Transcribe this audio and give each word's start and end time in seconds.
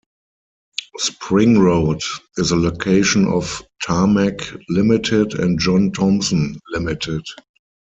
Spring 0.97 1.59
Road 1.59 2.01
is 2.37 2.49
the 2.49 2.55
location 2.55 3.27
of 3.27 3.61
Tarmac 3.85 4.39
Limited 4.67 5.37
and 5.39 5.59
John 5.59 5.91
Thompson 5.91 6.59
Limited. 6.71 7.23